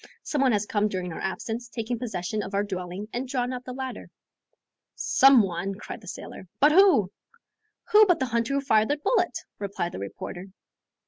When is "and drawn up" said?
3.13-3.65